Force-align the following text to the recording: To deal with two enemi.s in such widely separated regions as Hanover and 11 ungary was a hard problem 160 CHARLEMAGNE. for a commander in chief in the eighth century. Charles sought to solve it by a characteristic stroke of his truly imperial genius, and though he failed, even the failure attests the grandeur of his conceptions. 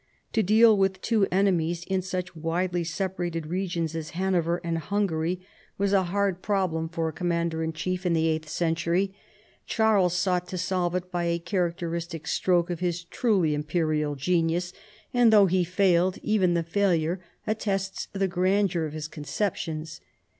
To 0.33 0.41
deal 0.41 0.75
with 0.75 0.99
two 1.03 1.27
enemi.s 1.31 1.83
in 1.83 2.01
such 2.01 2.35
widely 2.35 2.83
separated 2.83 3.45
regions 3.45 3.95
as 3.95 4.09
Hanover 4.17 4.57
and 4.63 4.77
11 4.77 4.89
ungary 5.07 5.41
was 5.77 5.93
a 5.93 6.05
hard 6.05 6.41
problem 6.41 6.85
160 6.85 6.89
CHARLEMAGNE. 6.97 7.13
for 7.13 7.15
a 7.15 7.19
commander 7.19 7.63
in 7.63 7.71
chief 7.71 8.03
in 8.07 8.13
the 8.13 8.27
eighth 8.27 8.49
century. 8.49 9.13
Charles 9.67 10.15
sought 10.15 10.47
to 10.47 10.57
solve 10.57 10.95
it 10.95 11.11
by 11.11 11.25
a 11.25 11.37
characteristic 11.37 12.25
stroke 12.25 12.71
of 12.71 12.79
his 12.79 13.03
truly 13.03 13.53
imperial 13.53 14.15
genius, 14.15 14.73
and 15.13 15.31
though 15.31 15.45
he 15.45 15.63
failed, 15.63 16.17
even 16.23 16.55
the 16.55 16.63
failure 16.63 17.19
attests 17.45 18.07
the 18.11 18.27
grandeur 18.27 18.87
of 18.87 18.93
his 18.93 19.07
conceptions. 19.07 20.01